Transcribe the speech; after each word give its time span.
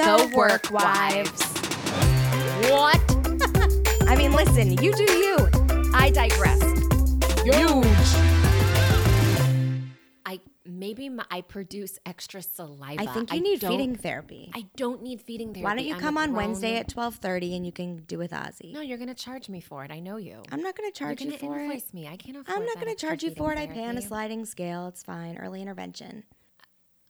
The 0.00 0.32
Work 0.34 0.70
Wives. 0.70 1.42
What? 2.70 2.98
I 4.08 4.16
mean, 4.16 4.32
listen, 4.32 4.72
you 4.82 4.94
do 4.94 5.04
you. 5.04 5.36
I 5.92 6.08
digress. 6.08 6.62
Huge. 7.44 7.86
I 10.24 10.40
maybe 10.64 11.10
my, 11.10 11.26
I 11.30 11.42
produce 11.42 11.98
extra 12.06 12.40
saliva. 12.40 13.02
I 13.02 13.06
think 13.12 13.30
you 13.30 13.42
need 13.42 13.60
feeding 13.60 13.94
therapy. 13.94 14.50
I 14.54 14.68
don't 14.74 15.02
need 15.02 15.20
feeding 15.20 15.48
therapy. 15.52 15.64
Why 15.64 15.74
don't 15.74 15.84
you 15.84 15.94
I'm 15.94 16.00
come 16.00 16.16
on 16.16 16.32
Wednesday 16.32 16.78
at 16.78 16.88
12:30 16.88 17.56
and 17.56 17.66
you 17.66 17.72
can 17.72 17.98
do 18.04 18.16
with 18.16 18.30
Ozzy? 18.30 18.72
No, 18.72 18.80
you're 18.80 18.96
gonna 18.96 19.12
charge 19.12 19.50
me 19.50 19.60
for 19.60 19.84
it. 19.84 19.90
I 19.90 20.00
know 20.00 20.16
you. 20.16 20.42
I'm 20.50 20.62
not 20.62 20.76
going 20.76 20.90
to 20.90 20.98
charge 20.98 21.20
you're 21.20 21.32
you 21.32 21.38
gonna 21.38 21.54
for 21.54 21.60
it. 21.60 21.92
me. 21.92 22.08
I 22.08 22.16
can't 22.16 22.38
afford. 22.38 22.58
I'm 22.58 22.64
not 22.64 22.80
to 22.80 22.94
charge 22.94 23.22
you 23.22 23.34
for 23.34 23.52
it. 23.52 23.58
I 23.58 23.66
pay 23.66 23.84
on 23.84 23.98
a 23.98 24.02
sliding 24.02 24.46
scale. 24.46 24.86
It's 24.86 25.02
fine. 25.02 25.36
Early 25.36 25.60
intervention. 25.60 26.24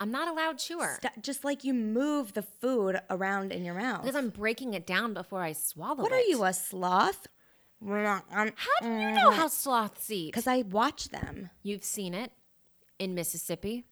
I'm 0.01 0.11
not 0.11 0.29
a 0.29 0.33
loud 0.33 0.57
chewer 0.59 0.99
St- 1.03 1.23
just 1.23 1.45
like 1.45 1.63
you 1.63 1.75
move 1.75 2.33
the 2.33 2.43
food 2.43 2.99
around 3.11 3.53
in 3.53 3.65
your 3.65 3.75
mouth. 3.75 4.03
because 4.03 4.17
I'm 4.17 4.31
breaking 4.31 4.73
it 4.75 4.87
down 4.87 5.13
before 5.15 5.43
I 5.43 5.53
swallow 5.53 5.97
What 6.03 6.07
it. 6.11 6.15
What 6.15 6.25
are 6.25 6.29
you, 6.29 6.43
a 6.45 6.53
sloth? 6.55 7.27
How 7.87 8.23
do 8.83 8.89
you 8.89 9.11
know 9.13 9.31
how 9.31 9.49
sloths 9.49 10.11
eat? 10.11 10.33
Because 10.33 10.47
I 10.47 10.63
watch 10.63 11.11
them. 11.11 11.51
You've 11.63 11.85
seen 11.85 12.15
it 12.15 12.33
in 12.99 13.15
Mississippi. 13.15 13.85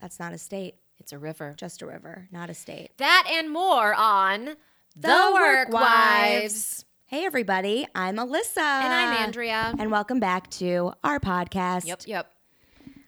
That's 0.00 0.18
not 0.20 0.32
a 0.32 0.38
state, 0.38 0.74
It's 1.00 1.12
a 1.12 1.18
river. 1.18 1.54
just 1.56 1.80
a 1.82 1.86
river, 1.86 2.28
not 2.30 2.50
a 2.50 2.54
state. 2.54 2.90
That 2.98 3.28
and 3.32 3.50
more 3.50 3.94
on 3.94 4.56
The, 4.96 5.30
Work 5.32 5.70
Wives. 5.72 6.84
Hey, 7.06 7.24
everybody. 7.24 7.86
I'm 7.94 8.16
Alyssa. 8.16 8.58
And 8.58 8.92
I'm 8.92 9.16
Andrea. 9.24 9.74
And 9.78 9.90
welcome 9.90 10.18
back 10.20 10.50
to 10.52 10.92
our 11.04 11.18
podcast. 11.20 11.86
Yep, 11.86 12.02
yep. 12.06 12.32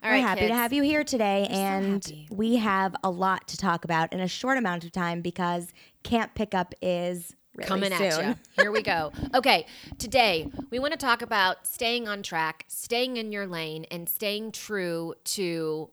All 0.02 0.10
We're 0.10 0.16
right, 0.16 0.20
happy 0.22 0.40
kids. 0.42 0.50
to 0.50 0.54
have 0.56 0.72
you 0.72 0.82
here 0.84 1.02
today, 1.02 1.46
so 1.50 1.56
and 1.56 2.04
happy. 2.04 2.28
we 2.30 2.56
have 2.56 2.94
a 3.02 3.10
lot 3.10 3.48
to 3.48 3.56
talk 3.56 3.84
about 3.84 4.12
in 4.12 4.20
a 4.20 4.28
short 4.28 4.56
amount 4.56 4.84
of 4.84 4.92
time 4.92 5.22
because 5.22 5.72
Camp 6.04 6.34
Pickup 6.36 6.72
is 6.80 7.34
really 7.56 7.68
coming 7.68 7.90
soon. 7.90 8.02
at 8.02 8.26
you. 8.28 8.34
Here 8.62 8.70
we 8.70 8.82
go. 8.82 9.10
Okay, 9.34 9.66
today 9.98 10.52
we 10.70 10.78
want 10.78 10.92
to 10.92 10.98
talk 10.98 11.20
about 11.22 11.66
staying 11.66 12.06
on 12.06 12.22
track, 12.22 12.64
staying 12.68 13.16
in 13.16 13.32
your 13.32 13.48
lane, 13.48 13.86
and 13.90 14.08
staying 14.08 14.52
true 14.52 15.14
to 15.24 15.90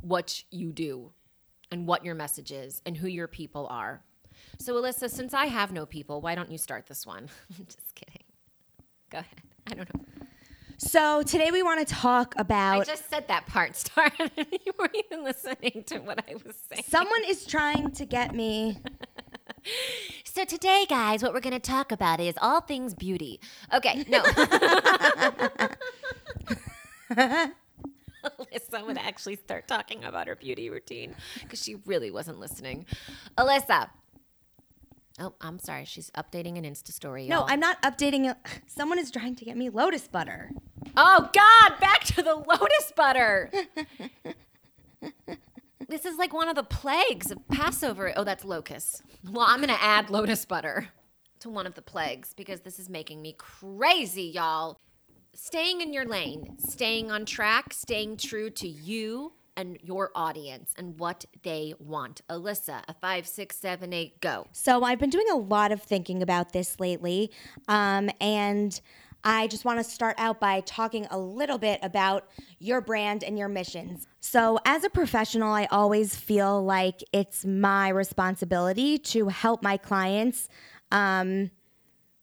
what 0.00 0.44
you 0.52 0.72
do 0.72 1.10
and 1.72 1.88
what 1.88 2.04
your 2.04 2.14
message 2.14 2.52
is 2.52 2.80
and 2.86 2.96
who 2.96 3.08
your 3.08 3.26
people 3.26 3.66
are. 3.68 4.04
So, 4.58 4.74
Alyssa, 4.74 5.10
since 5.10 5.34
I 5.34 5.46
have 5.46 5.72
no 5.72 5.86
people, 5.86 6.20
why 6.20 6.36
don't 6.36 6.52
you 6.52 6.58
start 6.58 6.86
this 6.86 7.04
one? 7.04 7.28
I'm 7.58 7.66
just 7.66 7.94
kidding. 7.96 8.22
Go 9.10 9.18
ahead. 9.18 9.42
I 9.66 9.74
don't 9.74 9.94
know. 9.94 10.04
So 10.82 11.22
today 11.22 11.50
we 11.50 11.62
want 11.62 11.86
to 11.86 11.94
talk 11.94 12.32
about. 12.38 12.80
I 12.80 12.84
just 12.84 13.10
said 13.10 13.28
that 13.28 13.44
part 13.44 13.76
started. 13.76 14.30
you 14.34 14.72
weren't 14.78 14.96
even 14.96 15.24
listening 15.24 15.84
to 15.88 15.98
what 15.98 16.24
I 16.26 16.36
was 16.36 16.56
saying. 16.70 16.84
someone 16.88 17.20
is 17.26 17.44
trying 17.44 17.90
to 17.92 18.06
get 18.06 18.34
me. 18.34 18.78
So 20.24 20.46
today, 20.46 20.86
guys, 20.88 21.22
what 21.22 21.34
we're 21.34 21.40
going 21.40 21.52
to 21.52 21.58
talk 21.58 21.92
about 21.92 22.18
is 22.18 22.34
all 22.40 22.62
things 22.62 22.94
beauty. 22.94 23.40
Okay, 23.74 24.06
no. 24.08 24.22
Alyssa 27.12 28.86
would 28.86 28.96
actually 28.96 29.36
start 29.36 29.68
talking 29.68 30.02
about 30.02 30.28
her 30.28 30.36
beauty 30.36 30.70
routine 30.70 31.14
because 31.40 31.62
she 31.62 31.74
really 31.84 32.10
wasn't 32.10 32.40
listening. 32.40 32.86
Alyssa. 33.36 33.90
Oh, 35.18 35.34
I'm 35.40 35.58
sorry. 35.58 35.84
She's 35.84 36.10
updating 36.12 36.56
an 36.56 36.64
Insta 36.64 36.92
story. 36.92 37.26
No, 37.26 37.40
y'all. 37.40 37.46
I'm 37.48 37.60
not 37.60 37.80
updating. 37.82 38.30
it. 38.30 38.36
Someone 38.66 38.98
is 38.98 39.10
trying 39.10 39.34
to 39.36 39.44
get 39.44 39.56
me 39.56 39.68
lotus 39.68 40.08
butter. 40.08 40.50
Oh 40.96 41.30
God! 41.32 41.80
Back 41.80 42.04
to 42.04 42.22
the 42.22 42.34
lotus 42.34 42.92
butter. 42.96 43.50
this 45.88 46.04
is 46.04 46.16
like 46.16 46.32
one 46.32 46.48
of 46.48 46.56
the 46.56 46.62
plagues 46.62 47.30
of 47.30 47.46
Passover. 47.48 48.12
Oh, 48.16 48.24
that's 48.24 48.44
locusts. 48.44 49.02
Well, 49.30 49.46
I'm 49.46 49.60
gonna 49.60 49.78
add 49.80 50.10
lotus 50.10 50.44
butter 50.44 50.88
to 51.40 51.50
one 51.50 51.66
of 51.66 51.74
the 51.74 51.82
plagues 51.82 52.32
because 52.34 52.60
this 52.60 52.78
is 52.78 52.88
making 52.88 53.20
me 53.20 53.34
crazy, 53.36 54.24
y'all. 54.24 54.78
Staying 55.34 55.80
in 55.80 55.92
your 55.92 56.04
lane, 56.06 56.56
staying 56.58 57.10
on 57.10 57.24
track, 57.24 57.72
staying 57.72 58.16
true 58.16 58.50
to 58.50 58.68
you 58.68 59.32
and 59.60 59.78
your 59.82 60.10
audience 60.14 60.72
and 60.76 60.98
what 60.98 61.24
they 61.42 61.74
want. 61.78 62.22
Alyssa, 62.28 62.82
a 62.88 62.94
five, 62.94 63.26
six, 63.26 63.56
seven, 63.56 63.92
eight, 63.92 64.20
go. 64.20 64.46
So 64.52 64.82
I've 64.82 64.98
been 64.98 65.10
doing 65.10 65.28
a 65.30 65.36
lot 65.36 65.70
of 65.70 65.82
thinking 65.82 66.22
about 66.22 66.52
this 66.52 66.80
lately, 66.80 67.30
um, 67.68 68.10
and 68.20 68.80
I 69.22 69.48
just 69.48 69.66
want 69.66 69.78
to 69.78 69.84
start 69.84 70.16
out 70.18 70.40
by 70.40 70.60
talking 70.60 71.06
a 71.10 71.18
little 71.18 71.58
bit 71.58 71.78
about 71.82 72.28
your 72.58 72.80
brand 72.80 73.22
and 73.22 73.38
your 73.38 73.48
missions. 73.48 74.06
So, 74.20 74.58
as 74.64 74.82
a 74.82 74.90
professional, 74.90 75.52
I 75.52 75.66
always 75.66 76.16
feel 76.16 76.64
like 76.64 77.04
it's 77.12 77.44
my 77.44 77.90
responsibility 77.90 78.96
to 78.98 79.28
help 79.28 79.62
my 79.62 79.76
clients 79.76 80.48
um, 80.90 81.50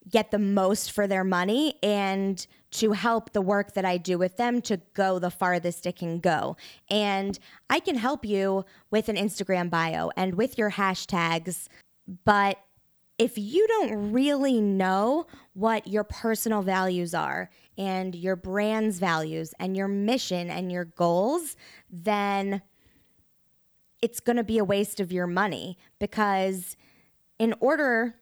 get 0.10 0.32
the 0.32 0.40
most 0.40 0.92
for 0.92 1.06
their 1.06 1.24
money 1.24 1.76
and 1.84 2.46
to 2.70 2.92
help 2.92 3.32
the 3.32 3.42
work 3.42 3.74
that 3.74 3.86
I 3.86 3.98
do 3.98 4.18
with 4.18 4.38
them 4.38 4.62
to 4.64 4.82
go 4.94 5.20
the 5.20 5.32
farthest 5.32 5.86
it 5.86 5.96
can 5.96 6.20
go. 6.20 6.58
And 6.90 7.40
I 7.70 7.80
can 7.80 7.96
help 7.96 8.26
you 8.26 8.66
with 8.92 9.10
an 9.10 9.16
Instagram 9.16 9.70
bio 9.70 10.12
and 10.18 10.36
with 10.36 10.58
your 10.58 10.72
hashtags, 10.72 11.68
but 12.26 12.58
if 13.18 13.38
you 13.38 13.68
don't 13.68 14.12
really 14.12 14.62
know 14.62 15.26
what 15.54 15.88
your 15.88 16.04
personal 16.04 16.62
values 16.62 17.16
are 17.16 17.50
and 17.78 18.14
your 18.14 18.36
brand's 18.36 19.00
values 19.00 19.54
and 19.60 19.76
your 19.76 19.88
mission 19.88 20.50
and 20.50 20.72
your 20.72 20.86
goals, 20.86 21.56
then 21.90 22.62
it's 24.02 24.20
going 24.20 24.38
to 24.38 24.44
be 24.44 24.60
a 24.60 24.64
waste 24.64 25.00
of 25.00 25.12
your 25.12 25.26
money 25.26 25.78
because 26.00 26.78
in 27.40 27.56
order 27.60 28.16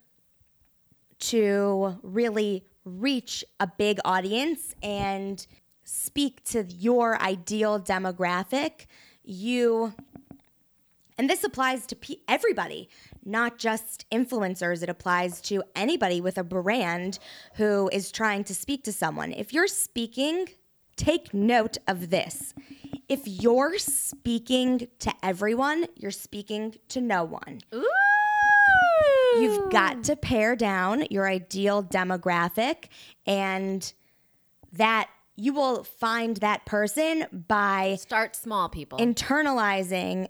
to 1.20 1.98
really 2.02 2.64
reach 2.86 3.44
a 3.60 3.68
big 3.68 4.00
audience 4.06 4.76
and 4.82 5.46
speak 5.84 6.44
to 6.46 6.64
your 6.64 7.22
ideal 7.22 7.80
demographic, 7.80 8.86
you 9.24 9.94
and 11.18 11.30
this 11.30 11.44
applies 11.44 11.86
to 11.88 11.98
everybody, 12.28 12.90
not 13.24 13.58
just 13.58 14.06
influencers. 14.12 14.84
It 14.84 14.90
applies 14.90 15.40
to 15.44 15.64
anybody 15.76 16.20
with 16.20 16.38
a 16.38 16.44
brand 16.44 17.20
who 17.56 17.90
is 17.94 18.12
trying 18.12 18.44
to 18.46 18.54
speak 18.54 18.84
to 18.84 18.92
someone. 18.92 19.32
If 19.32 19.54
you're 19.54 19.68
speaking, 19.68 20.50
take 20.98 21.34
note 21.34 21.78
of 21.88 22.10
this. 22.10 22.54
If 23.08 23.22
you're 23.28 23.78
speaking 23.78 24.88
to 25.00 25.14
everyone, 25.24 25.86
you're 25.96 26.12
speaking 26.12 26.76
to 26.90 27.00
no 27.00 27.24
one. 27.24 27.62
Ooh. 27.74 28.15
You've 29.42 29.72
got 29.72 29.98
ah. 29.98 30.02
to 30.04 30.16
pare 30.16 30.56
down 30.56 31.06
your 31.10 31.28
ideal 31.28 31.84
demographic, 31.84 32.86
and 33.26 33.94
that 34.74 35.10
you 35.36 35.54
will 35.54 35.84
find 35.84 36.38
that 36.38 36.66
person 36.66 37.26
by 37.48 37.98
start 38.00 38.36
small, 38.36 38.70
people. 38.70 39.00
internalizing 39.00 40.28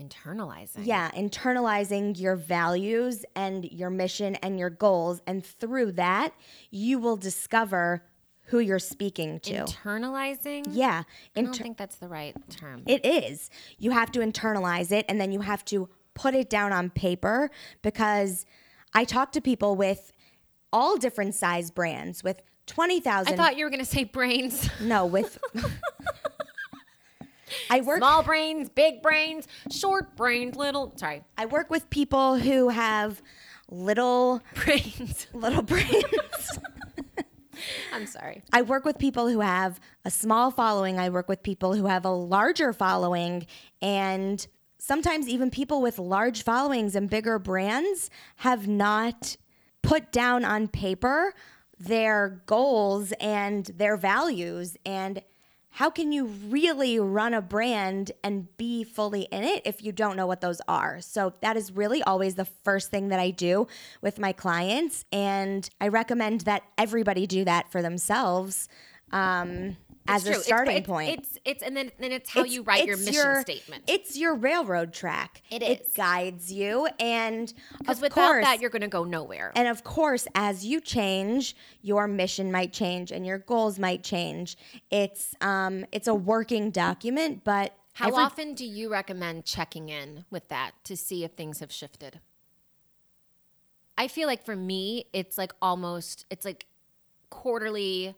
Internalizing. 0.00 0.86
Yeah, 0.86 1.10
internalizing 1.10 2.20
your 2.20 2.36
values 2.36 3.24
and 3.34 3.64
your 3.64 3.90
mission 3.90 4.36
and 4.36 4.56
your 4.56 4.70
goals. 4.70 5.20
And 5.26 5.44
through 5.44 5.92
that, 5.92 6.34
you 6.70 7.00
will 7.00 7.16
discover 7.16 8.04
who 8.44 8.60
you're 8.60 8.78
speaking 8.78 9.40
to. 9.40 9.64
Internalizing. 9.64 10.66
yeah, 10.70 11.02
I 11.36 11.42
don't 11.42 11.54
think 11.54 11.76
that's 11.76 11.96
the 11.96 12.08
right 12.08 12.34
term. 12.48 12.82
it 12.86 13.04
is. 13.04 13.50
You 13.78 13.90
have 13.90 14.12
to 14.12 14.20
internalize 14.20 14.92
it 14.92 15.04
and 15.08 15.20
then 15.20 15.32
you 15.32 15.40
have 15.40 15.64
to 15.66 15.88
put 16.18 16.34
it 16.34 16.50
down 16.50 16.72
on 16.72 16.90
paper 16.90 17.48
because 17.82 18.44
I 18.92 19.04
talk 19.04 19.30
to 19.32 19.40
people 19.40 19.76
with 19.76 20.12
all 20.72 20.96
different 20.96 21.36
size 21.36 21.70
brands 21.70 22.24
with 22.24 22.42
20,000. 22.66 23.32
I 23.32 23.36
thought 23.36 23.56
you 23.56 23.64
were 23.64 23.70
going 23.70 23.78
to 23.78 23.86
say 23.86 24.04
brains. 24.04 24.68
no, 24.80 25.06
with. 25.06 25.38
I 27.70 27.80
work 27.80 27.98
Small 27.98 28.22
brains, 28.22 28.68
big 28.68 29.00
brains, 29.00 29.46
short 29.70 30.16
brains, 30.16 30.56
little. 30.56 30.92
Sorry. 30.96 31.22
I 31.38 31.46
work 31.46 31.70
with 31.70 31.88
people 31.88 32.36
who 32.36 32.68
have 32.68 33.22
little 33.70 34.42
Brains. 34.54 35.28
little 35.32 35.62
brains. 35.62 36.58
I'm 37.92 38.06
sorry. 38.06 38.42
I 38.52 38.62
work 38.62 38.84
with 38.84 38.98
people 38.98 39.28
who 39.28 39.40
have 39.40 39.80
a 40.04 40.10
small 40.10 40.50
following. 40.50 40.98
I 40.98 41.08
work 41.08 41.28
with 41.28 41.42
people 41.42 41.74
who 41.74 41.86
have 41.86 42.04
a 42.04 42.10
larger 42.10 42.72
following. 42.72 43.46
And 43.80 44.46
sometimes 44.78 45.28
even 45.28 45.50
people 45.50 45.82
with 45.82 45.98
large 45.98 46.42
followings 46.42 46.94
and 46.94 47.10
bigger 47.10 47.38
brands 47.38 48.10
have 48.36 48.66
not 48.66 49.36
put 49.82 50.12
down 50.12 50.44
on 50.44 50.68
paper 50.68 51.34
their 51.78 52.42
goals 52.46 53.12
and 53.20 53.66
their 53.66 53.96
values. 53.96 54.76
And 54.84 55.22
how 55.70 55.90
can 55.90 56.10
you 56.10 56.26
really 56.26 56.98
run 56.98 57.34
a 57.34 57.42
brand 57.42 58.10
and 58.24 58.56
be 58.56 58.82
fully 58.82 59.22
in 59.30 59.44
it 59.44 59.62
if 59.64 59.82
you 59.82 59.92
don't 59.92 60.16
know 60.16 60.26
what 60.26 60.40
those 60.40 60.60
are? 60.66 61.00
So, 61.00 61.34
that 61.40 61.56
is 61.56 61.70
really 61.70 62.02
always 62.02 62.34
the 62.34 62.46
first 62.46 62.90
thing 62.90 63.08
that 63.08 63.20
I 63.20 63.30
do 63.30 63.68
with 64.00 64.18
my 64.18 64.32
clients. 64.32 65.04
And 65.12 65.68
I 65.80 65.88
recommend 65.88 66.42
that 66.42 66.64
everybody 66.76 67.26
do 67.26 67.44
that 67.44 67.70
for 67.70 67.82
themselves. 67.82 68.68
Um, 69.12 69.76
as 70.08 70.26
a 70.26 70.34
starting 70.34 70.78
it's, 70.78 70.86
point. 70.86 71.18
It's 71.18 71.38
it's 71.44 71.62
and 71.62 71.76
then 71.76 71.92
then 72.00 72.10
it's 72.12 72.30
how 72.30 72.40
It's- 72.40 72.54
you 72.54 72.62
write 72.62 72.86
your 72.86 72.96
mission 72.96 73.12
your- 73.14 73.40
statement. 73.42 73.84
It's 73.86 74.16
your 74.16 74.34
railroad 74.34 74.92
track. 74.92 75.42
It 75.50 75.62
It 75.62 75.82
is. 75.82 75.92
guides 75.92 76.50
you, 76.52 76.88
and 76.98 77.52
Because 77.78 78.00
without 78.00 78.14
course, 78.30 78.44
that, 78.44 78.60
you're 78.60 78.70
going 78.70 78.82
to 78.82 78.88
go 78.88 79.04
nowhere. 79.04 79.52
and 79.54 79.68
of 79.68 79.84
course, 79.84 80.26
as 80.34 80.64
you 80.64 80.80
change, 80.80 81.54
your 81.82 82.08
mission 82.08 82.50
might 82.50 82.72
change, 82.72 83.12
and 83.12 83.24
your 83.26 83.38
goals 83.38 83.78
might 83.78 84.02
change. 84.02 84.56
It's 84.90 85.34
um, 85.40 85.84
it's 85.92 86.08
a 86.08 86.14
working 86.14 86.70
document, 86.70 87.44
but 87.44 87.74
How 87.92 88.08
every- 88.08 88.22
often 88.24 88.54
do 88.54 88.64
you 88.64 88.90
recommend 88.90 89.44
checking 89.44 89.88
in 89.90 90.24
with 90.30 90.48
that 90.48 90.72
to 90.84 90.96
see 90.96 91.22
if 91.24 91.32
things 91.32 91.60
have 91.60 91.70
shifted? 91.70 92.20
I 93.96 94.06
feel 94.08 94.28
like 94.28 94.44
for 94.44 94.54
me, 94.56 95.06
it's 95.12 95.36
like 95.36 95.52
almost 95.60 96.24
it's 96.30 96.44
like 96.44 96.66
quarterly 97.30 98.14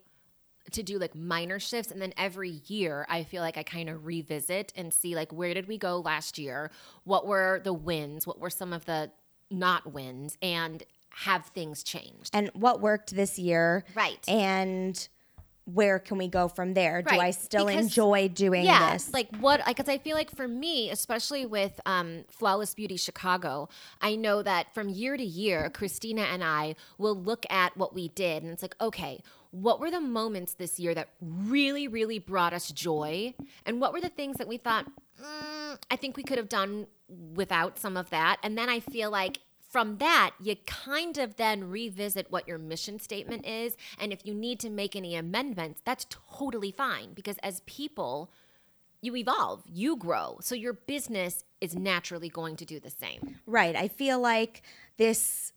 to 0.73 0.83
do 0.83 0.97
like 0.99 1.15
minor 1.15 1.59
shifts 1.59 1.91
and 1.91 2.01
then 2.01 2.13
every 2.17 2.61
year 2.67 3.05
I 3.09 3.23
feel 3.23 3.41
like 3.41 3.57
I 3.57 3.63
kind 3.63 3.89
of 3.89 4.05
revisit 4.05 4.71
and 4.75 4.93
see 4.93 5.15
like 5.15 5.31
where 5.31 5.53
did 5.53 5.67
we 5.67 5.77
go 5.77 5.99
last 5.99 6.37
year? 6.37 6.71
What 7.03 7.27
were 7.27 7.61
the 7.63 7.73
wins? 7.73 8.25
What 8.25 8.39
were 8.39 8.49
some 8.49 8.73
of 8.73 8.85
the 8.85 9.11
not 9.49 9.91
wins 9.93 10.37
and 10.41 10.83
have 11.09 11.45
things 11.47 11.83
changed? 11.83 12.29
and 12.33 12.49
what 12.53 12.79
worked 12.81 13.13
this 13.15 13.37
year, 13.37 13.83
Right. 13.95 14.23
and 14.27 15.07
where 15.65 15.99
can 15.99 16.17
we 16.17 16.27
go 16.27 16.47
from 16.47 16.73
there? 16.73 17.01
Do 17.03 17.15
I 17.19 17.31
still 17.31 17.67
because- 17.67 17.85
enjoy 17.85 18.29
doing 18.29 18.65
yeah, 18.65 18.93
this? 18.93 19.13
like 19.13 19.33
what? 19.37 19.61
Because 19.65 19.87
I 19.87 19.99
feel 19.99 20.15
like 20.15 20.31
for 20.35 20.47
me, 20.47 20.89
especially 20.89 21.45
with 21.45 21.79
um, 21.85 22.23
Flawless 22.29 22.73
Beauty 22.73 22.97
Chicago, 22.97 23.69
I 24.01 24.15
know 24.15 24.41
that 24.41 24.73
from 24.73 24.89
year 24.89 25.15
to 25.17 25.23
year, 25.23 25.69
Christina 25.69 26.23
and 26.23 26.43
I 26.43 26.75
will 26.97 27.15
look 27.15 27.45
at 27.49 27.77
what 27.77 27.93
we 27.93 28.07
did, 28.09 28.41
and 28.41 28.51
it's 28.51 28.63
like, 28.63 28.75
okay, 28.81 29.21
what 29.51 29.79
were 29.79 29.91
the 29.91 30.01
moments 30.01 30.53
this 30.53 30.79
year 30.79 30.93
that 30.95 31.09
really, 31.21 31.87
really 31.87 32.19
brought 32.19 32.53
us 32.53 32.71
joy, 32.71 33.33
and 33.65 33.79
what 33.79 33.93
were 33.93 34.01
the 34.01 34.09
things 34.09 34.37
that 34.37 34.47
we 34.47 34.57
thought, 34.57 34.85
mm, 35.21 35.77
I 35.89 35.95
think 35.95 36.17
we 36.17 36.23
could 36.23 36.37
have 36.37 36.49
done 36.49 36.87
without 37.33 37.77
some 37.77 37.97
of 37.97 38.09
that, 38.09 38.37
and 38.43 38.57
then 38.57 38.69
I 38.69 38.79
feel 38.79 39.11
like 39.11 39.39
from 39.71 39.99
that, 39.99 40.31
you 40.41 40.57
kind 40.65 41.17
of 41.17 41.37
then 41.37 41.69
revisit 41.69 42.29
what 42.29 42.45
your 42.45 42.57
mission 42.57 42.99
statement 42.99 43.45
is. 43.45 43.77
And 43.97 44.11
if 44.11 44.25
you 44.25 44.33
need 44.33 44.59
to 44.59 44.69
make 44.69 44.97
any 44.97 45.15
amendments, 45.15 45.81
that's 45.85 46.05
totally 46.09 46.71
fine 46.71 47.13
because 47.13 47.37
as 47.37 47.61
people, 47.61 48.33
you 49.01 49.15
evolve, 49.15 49.63
you 49.65 49.95
grow. 49.95 50.39
So 50.41 50.55
your 50.55 50.73
business 50.73 51.45
is 51.61 51.73
naturally 51.73 52.27
going 52.27 52.57
to 52.57 52.65
do 52.65 52.81
the 52.81 52.89
same. 52.89 53.39
Right. 53.45 53.75
I 53.75 53.87
feel 53.87 54.19
like 54.19 54.61
this 54.97 55.53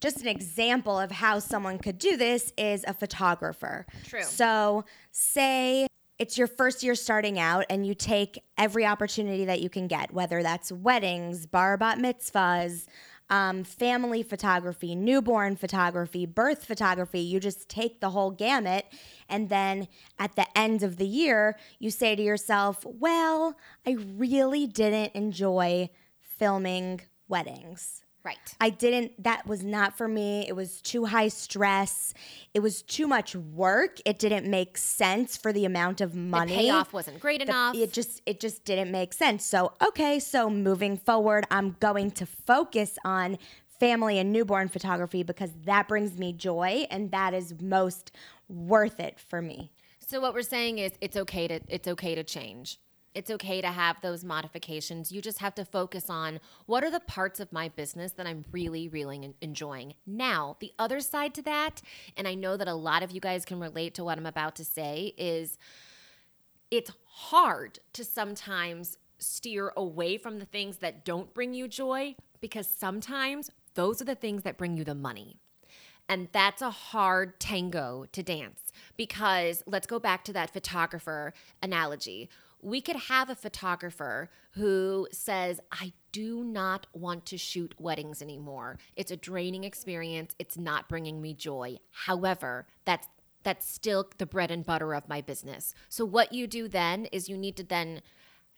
just 0.00 0.20
an 0.20 0.28
example 0.28 0.98
of 0.98 1.10
how 1.10 1.38
someone 1.38 1.78
could 1.78 1.98
do 1.98 2.16
this 2.16 2.52
is 2.56 2.84
a 2.86 2.94
photographer. 2.94 3.86
True. 4.04 4.22
So, 4.22 4.84
say 5.10 5.86
it's 6.18 6.36
your 6.36 6.48
first 6.48 6.82
year 6.82 6.94
starting 6.94 7.38
out 7.38 7.64
and 7.70 7.86
you 7.86 7.94
take 7.94 8.42
every 8.56 8.84
opportunity 8.84 9.44
that 9.44 9.60
you 9.60 9.70
can 9.70 9.86
get, 9.86 10.12
whether 10.12 10.42
that's 10.42 10.72
weddings, 10.72 11.46
bar 11.46 11.76
bat 11.76 11.98
mitzvahs, 11.98 12.86
um, 13.30 13.62
family 13.62 14.22
photography, 14.22 14.94
newborn 14.96 15.54
photography, 15.54 16.26
birth 16.26 16.64
photography. 16.64 17.20
You 17.20 17.38
just 17.38 17.68
take 17.68 18.00
the 18.00 18.10
whole 18.10 18.30
gamut. 18.30 18.86
And 19.28 19.48
then 19.48 19.86
at 20.18 20.34
the 20.34 20.46
end 20.58 20.82
of 20.82 20.96
the 20.96 21.06
year, 21.06 21.56
you 21.78 21.90
say 21.90 22.16
to 22.16 22.22
yourself, 22.22 22.84
well, 22.84 23.56
I 23.86 23.92
really 24.16 24.66
didn't 24.66 25.14
enjoy 25.14 25.90
filming 26.20 27.02
weddings. 27.28 28.02
Right. 28.24 28.38
I 28.60 28.70
didn't, 28.70 29.22
that 29.22 29.46
was 29.46 29.62
not 29.64 29.96
for 29.96 30.06
me. 30.08 30.46
It 30.48 30.54
was 30.54 30.82
too 30.82 31.06
high 31.06 31.28
stress. 31.28 32.12
It 32.52 32.60
was 32.60 32.82
too 32.82 33.06
much 33.06 33.34
work. 33.34 33.98
It 34.04 34.18
didn't 34.18 34.50
make 34.50 34.76
sense 34.76 35.36
for 35.36 35.52
the 35.52 35.64
amount 35.64 36.00
of 36.00 36.14
money. 36.14 36.52
The 36.52 36.58
payoff 36.58 36.92
wasn't 36.92 37.20
great 37.20 37.38
The- 37.40 37.46
enough. 37.46 37.74
It 37.74 37.92
just 37.92 38.20
it 38.26 38.40
just 38.40 38.64
didn't 38.64 38.90
make 38.90 39.12
sense. 39.14 39.46
So, 39.46 39.72
okay, 39.80 40.18
so 40.18 40.50
moving 40.50 40.96
forward, 40.98 41.46
I'm 41.50 41.76
going 41.80 42.10
to 42.12 42.26
focus 42.26 42.98
on 43.04 43.38
family 43.80 44.18
and 44.18 44.32
newborn 44.32 44.68
photography 44.68 45.22
because 45.22 45.50
that 45.64 45.88
brings 45.88 46.18
me 46.18 46.32
joy 46.32 46.86
and 46.90 47.10
that 47.12 47.32
is 47.32 47.54
most 47.60 48.10
worth 48.48 48.98
it 49.00 49.18
for 49.20 49.40
me. 49.40 49.70
So 50.06 50.20
what 50.20 50.34
we're 50.34 50.42
saying 50.42 50.78
is 50.78 50.92
it's 51.00 51.16
okay 51.16 51.46
to 51.48 51.60
it's 51.68 51.86
okay 51.86 52.14
to 52.14 52.24
change. 52.24 52.78
It's 53.18 53.32
okay 53.32 53.60
to 53.60 53.72
have 53.72 54.00
those 54.00 54.22
modifications. 54.22 55.10
You 55.10 55.20
just 55.20 55.40
have 55.40 55.52
to 55.56 55.64
focus 55.64 56.08
on 56.08 56.38
what 56.66 56.84
are 56.84 56.90
the 56.90 57.00
parts 57.00 57.40
of 57.40 57.52
my 57.52 57.68
business 57.68 58.12
that 58.12 58.28
I'm 58.28 58.44
really 58.52 58.86
really 58.86 59.34
enjoying. 59.40 59.94
Now, 60.06 60.56
the 60.60 60.72
other 60.78 61.00
side 61.00 61.34
to 61.34 61.42
that, 61.42 61.82
and 62.16 62.28
I 62.28 62.36
know 62.36 62.56
that 62.56 62.68
a 62.68 62.74
lot 62.74 63.02
of 63.02 63.10
you 63.10 63.20
guys 63.20 63.44
can 63.44 63.58
relate 63.58 63.94
to 63.94 64.04
what 64.04 64.18
I'm 64.18 64.26
about 64.26 64.54
to 64.54 64.64
say 64.64 65.14
is 65.18 65.58
it's 66.70 66.92
hard 67.06 67.80
to 67.94 68.04
sometimes 68.04 68.98
steer 69.18 69.72
away 69.76 70.16
from 70.16 70.38
the 70.38 70.44
things 70.44 70.76
that 70.76 71.04
don't 71.04 71.34
bring 71.34 71.54
you 71.54 71.66
joy 71.66 72.14
because 72.40 72.68
sometimes 72.68 73.50
those 73.74 74.00
are 74.00 74.04
the 74.04 74.14
things 74.14 74.44
that 74.44 74.56
bring 74.56 74.76
you 74.76 74.84
the 74.84 74.94
money. 74.94 75.40
And 76.08 76.28
that's 76.32 76.62
a 76.62 76.70
hard 76.70 77.38
tango 77.38 78.06
to 78.12 78.22
dance 78.22 78.72
because 78.96 79.62
let's 79.66 79.86
go 79.86 79.98
back 79.98 80.24
to 80.24 80.32
that 80.32 80.52
photographer 80.52 81.34
analogy. 81.62 82.30
We 82.60 82.80
could 82.80 82.96
have 82.96 83.30
a 83.30 83.34
photographer 83.34 84.30
who 84.52 85.06
says, 85.12 85.60
I 85.70 85.92
do 86.10 86.42
not 86.42 86.86
want 86.92 87.26
to 87.26 87.38
shoot 87.38 87.74
weddings 87.78 88.22
anymore. 88.22 88.78
It's 88.96 89.10
a 89.10 89.16
draining 89.16 89.64
experience. 89.64 90.34
It's 90.38 90.56
not 90.56 90.88
bringing 90.88 91.20
me 91.20 91.34
joy. 91.34 91.78
However, 91.92 92.66
that's 92.84 93.06
that's 93.44 93.70
still 93.70 94.10
the 94.18 94.26
bread 94.26 94.50
and 94.50 94.66
butter 94.66 94.94
of 94.94 95.08
my 95.08 95.20
business. 95.20 95.72
So 95.88 96.04
what 96.04 96.32
you 96.32 96.46
do 96.46 96.68
then 96.68 97.06
is 97.06 97.28
you 97.28 97.38
need 97.38 97.56
to 97.56 97.62
then 97.62 98.02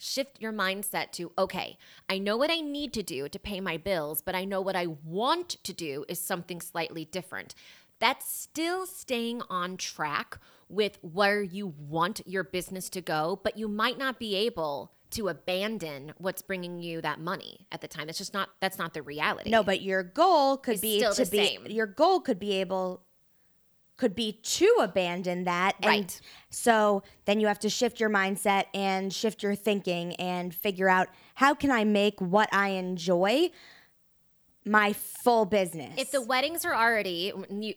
shift 0.00 0.41
your 0.41 0.52
mindset 0.52 1.12
to 1.12 1.32
okay, 1.38 1.79
I 2.08 2.19
know 2.19 2.37
what 2.37 2.50
I 2.50 2.61
need 2.61 2.93
to 2.94 3.02
do 3.02 3.29
to 3.29 3.38
pay 3.38 3.61
my 3.61 3.76
bills, 3.76 4.20
but 4.23 4.35
I 4.35 4.44
know 4.44 4.61
what 4.61 4.76
I 4.76 4.87
want 4.87 5.50
to 5.62 5.73
do 5.73 6.05
is 6.08 6.19
something 6.19 6.61
slightly 6.61 7.05
different. 7.05 7.55
That's 7.99 8.31
still 8.31 8.87
staying 8.87 9.43
on 9.50 9.76
track 9.76 10.38
with 10.69 10.99
where 11.02 11.43
you 11.43 11.67
want 11.67 12.23
your 12.26 12.44
business 12.44 12.88
to 12.91 13.00
go, 13.00 13.41
but 13.44 13.58
you 13.58 13.69
might 13.69 13.99
not 13.99 14.19
be 14.19 14.35
able 14.37 14.93
to 15.11 15.29
abandon 15.29 16.12
what's 16.19 16.41
bringing 16.41 16.79
you 16.79 17.00
that 17.00 17.20
money 17.20 17.67
at 17.73 17.81
the 17.81 17.88
time. 17.88 18.08
It's 18.08 18.19
just 18.19 18.32
not 18.32 18.49
that's 18.61 18.79
not 18.79 18.94
the 18.94 19.03
reality. 19.03 19.50
No, 19.50 19.62
but 19.62 19.82
your 19.82 20.03
goal 20.03 20.56
could 20.56 20.75
It's 20.75 20.81
be 20.81 20.99
still 20.99 21.12
to 21.14 21.25
the 21.25 21.31
be 21.31 21.46
same. 21.46 21.67
your 21.67 21.87
goal 21.87 22.20
could 22.20 22.38
be 22.38 22.53
able 22.55 23.03
could 24.00 24.14
be 24.14 24.32
to 24.32 24.67
abandon 24.81 25.44
that 25.44 25.76
and 25.82 25.87
Right. 25.87 26.20
so 26.49 27.02
then 27.26 27.38
you 27.38 27.47
have 27.49 27.58
to 27.58 27.69
shift 27.69 28.00
your 28.00 28.08
mindset 28.08 28.64
and 28.73 29.12
shift 29.12 29.43
your 29.43 29.55
thinking 29.55 30.14
and 30.14 30.55
figure 30.55 30.88
out 30.88 31.08
how 31.35 31.52
can 31.52 31.70
I 31.70 31.85
make 31.85 32.19
what 32.19 32.49
I 32.50 32.70
enjoy 32.70 33.50
my 34.64 34.94
full 34.94 35.44
business. 35.44 35.93
If 35.98 36.13
the 36.13 36.22
weddings 36.22 36.65
are 36.65 36.75
already, 36.75 37.31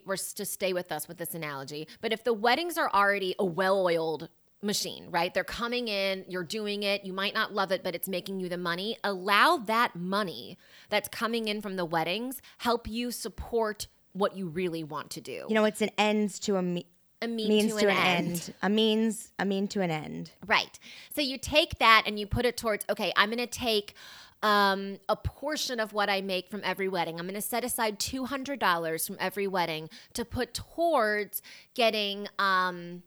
we're 0.05 0.15
to 0.15 0.45
stay 0.45 0.71
with 0.71 0.93
us 0.93 1.09
with 1.09 1.17
this 1.17 1.33
analogy, 1.33 1.89
but 1.99 2.13
if 2.13 2.23
the 2.23 2.33
weddings 2.33 2.77
are 2.77 2.89
already 2.93 3.35
a 3.37 3.43
well 3.43 3.85
oiled 3.85 4.29
machine, 4.61 5.07
right? 5.09 5.33
They're 5.33 5.43
coming 5.43 5.89
in, 5.89 6.23
you're 6.29 6.45
doing 6.45 6.83
it, 6.83 7.03
you 7.03 7.11
might 7.11 7.33
not 7.33 7.53
love 7.53 7.73
it, 7.73 7.83
but 7.83 7.95
it's 7.95 8.07
making 8.07 8.39
you 8.39 8.47
the 8.47 8.57
money. 8.57 8.97
Allow 9.03 9.57
that 9.57 9.93
money 9.93 10.57
that's 10.89 11.09
coming 11.09 11.49
in 11.49 11.61
from 11.61 11.75
the 11.75 11.83
weddings 11.83 12.41
help 12.59 12.87
you 12.87 13.11
support 13.11 13.87
what 14.13 14.37
you 14.37 14.47
really 14.47 14.83
want 14.83 15.09
to 15.11 15.21
do. 15.21 15.45
you 15.49 15.55
know 15.55 15.65
it's 15.65 15.81
an 15.81 15.91
ends 15.97 16.39
to 16.39 16.55
a 16.55 16.61
me- 16.61 16.85
a 17.23 17.27
mean 17.27 17.47
means 17.47 17.73
to, 17.75 17.81
to, 17.81 17.89
an, 17.89 17.97
an 17.97 18.05
end. 18.05 18.27
end. 18.27 18.53
A 18.61 18.69
means 18.69 19.31
a 19.39 19.45
mean 19.45 19.67
to 19.69 19.81
an 19.81 19.91
end. 19.91 20.31
Right. 20.45 20.77
So 21.15 21.21
you 21.21 21.37
take 21.37 21.79
that 21.79 22.03
and 22.05 22.19
you 22.19 22.27
put 22.27 22.45
it 22.45 22.57
towards, 22.57 22.85
okay, 22.89 23.13
I'm 23.15 23.29
going 23.29 23.37
to 23.37 23.47
take 23.47 23.95
um, 24.43 24.99
a 25.07 25.15
portion 25.15 25.79
of 25.79 25.93
what 25.93 26.09
I 26.09 26.21
make 26.21 26.49
from 26.49 26.61
every 26.65 26.89
wedding. 26.89 27.19
I'm 27.19 27.25
going 27.25 27.35
to 27.35 27.41
set 27.41 27.63
aside 27.63 27.97
$200 27.99 29.07
from 29.07 29.17
every 29.19 29.47
wedding 29.47 29.89
to 30.13 30.25
put 30.25 30.53
towards 30.53 31.41
getting 31.73 32.27
um, 32.37 33.03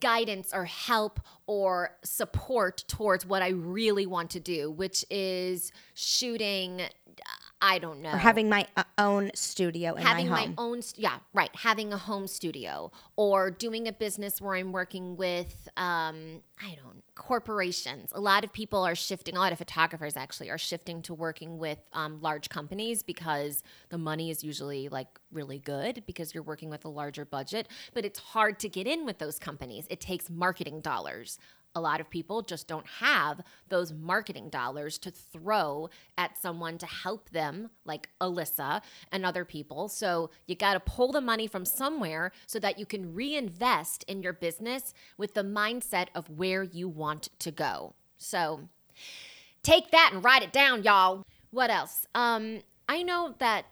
guidance 0.00 0.52
or 0.52 0.64
help 0.64 1.20
or 1.46 1.96
support 2.02 2.84
towards 2.88 3.24
what 3.24 3.40
I 3.40 3.50
really 3.50 4.06
want 4.06 4.30
to 4.30 4.40
do, 4.40 4.70
which 4.70 5.04
is 5.10 5.70
shooting, 5.94 6.82
I 7.60 7.78
don't 7.78 8.02
know. 8.02 8.12
Or 8.12 8.18
having 8.18 8.48
my 8.48 8.66
uh, 8.76 8.84
own 8.98 9.30
studio 9.34 9.94
in 9.94 10.02
having 10.02 10.28
my 10.28 10.46
my, 10.46 10.54
own 10.58 10.82
yeah 10.96 11.18
right 11.32 11.50
having 11.54 11.92
a 11.92 11.98
home 11.98 12.26
studio 12.26 12.90
or 13.16 13.50
doing 13.50 13.88
a 13.88 13.92
business 13.92 14.40
where 14.40 14.54
i'm 14.54 14.72
working 14.72 15.16
with 15.16 15.68
um 15.76 16.42
i 16.62 16.76
don't 16.82 17.02
corporations. 17.16 18.12
A 18.14 18.20
lot 18.20 18.44
of 18.44 18.52
people 18.52 18.84
are 18.84 18.94
shifting 18.94 19.36
a 19.36 19.40
lot 19.40 19.50
of 19.50 19.58
photographers 19.58 20.16
actually 20.16 20.50
are 20.50 20.58
shifting 20.58 21.02
to 21.02 21.14
working 21.14 21.58
with 21.58 21.78
um, 21.92 22.20
large 22.20 22.48
companies 22.48 23.02
because 23.02 23.64
the 23.88 23.98
money 23.98 24.30
is 24.30 24.44
usually 24.44 24.88
like 24.88 25.08
really 25.32 25.58
good 25.58 26.04
because 26.06 26.34
you're 26.34 26.42
working 26.42 26.70
with 26.70 26.84
a 26.84 26.88
larger 26.88 27.24
budget 27.24 27.68
but 27.94 28.04
it's 28.04 28.18
hard 28.18 28.60
to 28.60 28.68
get 28.68 28.86
in 28.86 29.04
with 29.04 29.18
those 29.18 29.38
companies. 29.38 29.86
It 29.90 30.00
takes 30.00 30.30
marketing 30.30 30.82
dollars 30.82 31.38
A 31.76 31.80
lot 31.80 32.00
of 32.00 32.08
people 32.08 32.40
just 32.40 32.66
don't 32.66 32.86
have 32.86 33.42
those 33.68 33.92
marketing 33.92 34.48
dollars 34.48 34.96
to 34.96 35.10
throw 35.10 35.90
at 36.16 36.38
someone 36.38 36.78
to 36.78 36.86
help 36.86 37.28
them, 37.30 37.68
like 37.84 38.08
Alyssa 38.18 38.80
and 39.12 39.26
other 39.26 39.44
people. 39.44 39.88
So 39.88 40.30
you 40.46 40.56
got 40.56 40.72
to 40.72 40.80
pull 40.80 41.12
the 41.12 41.20
money 41.20 41.46
from 41.46 41.66
somewhere 41.66 42.32
so 42.46 42.58
that 42.60 42.78
you 42.78 42.86
can 42.86 43.12
reinvest 43.14 44.04
in 44.08 44.22
your 44.22 44.32
business 44.32 44.94
with 45.18 45.34
the 45.34 45.44
mindset 45.44 46.06
of 46.14 46.30
where 46.30 46.62
you 46.62 46.88
want 46.88 47.28
to 47.40 47.50
go. 47.50 47.92
So 48.16 48.70
take 49.62 49.90
that 49.90 50.12
and 50.14 50.24
write 50.24 50.42
it 50.42 50.52
down, 50.52 50.82
y'all. 50.82 51.24
What 51.50 51.68
else? 51.68 52.06
Um, 52.14 52.62
I 52.88 53.02
know 53.02 53.34
that 53.38 53.66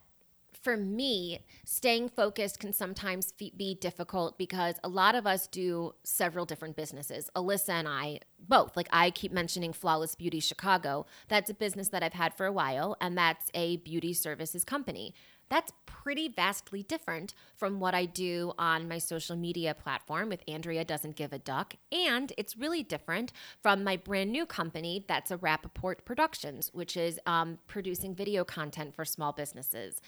for 0.64 0.78
me, 0.78 1.40
staying 1.64 2.08
focused 2.08 2.58
can 2.58 2.72
sometimes 2.72 3.32
be 3.32 3.78
difficult 3.80 4.38
because 4.38 4.76
a 4.82 4.88
lot 4.88 5.14
of 5.14 5.26
us 5.26 5.46
do 5.46 5.94
several 6.02 6.46
different 6.46 6.74
businesses. 6.74 7.30
Alyssa 7.36 7.68
and 7.68 7.86
I 7.86 8.20
both. 8.48 8.76
Like 8.76 8.88
I 8.90 9.10
keep 9.10 9.30
mentioning 9.30 9.72
Flawless 9.72 10.14
Beauty 10.14 10.40
Chicago. 10.40 11.06
That's 11.28 11.50
a 11.50 11.54
business 11.54 11.88
that 11.88 12.02
I've 12.02 12.14
had 12.14 12.34
for 12.34 12.46
a 12.46 12.52
while, 12.52 12.96
and 13.00 13.16
that's 13.16 13.50
a 13.54 13.76
beauty 13.78 14.14
services 14.14 14.64
company. 14.64 15.14
That's 15.50 15.72
pretty 15.86 16.28
vastly 16.28 16.82
different 16.82 17.34
from 17.54 17.78
what 17.78 17.94
I 17.94 18.06
do 18.06 18.54
on 18.58 18.88
my 18.88 18.98
social 18.98 19.36
media 19.36 19.74
platform 19.74 20.28
with 20.28 20.42
Andrea 20.48 20.84
Doesn't 20.84 21.16
Give 21.16 21.32
a 21.32 21.38
Duck. 21.38 21.74
And 21.92 22.32
it's 22.38 22.56
really 22.56 22.82
different 22.82 23.32
from 23.62 23.84
my 23.84 23.96
brand 23.96 24.32
new 24.32 24.46
company 24.46 25.04
that's 25.06 25.30
a 25.30 25.36
Rappaport 25.36 26.04
Productions, 26.04 26.70
which 26.72 26.96
is 26.96 27.20
um, 27.26 27.58
producing 27.66 28.14
video 28.14 28.42
content 28.42 28.94
for 28.94 29.04
small 29.04 29.32
businesses. 29.32 30.00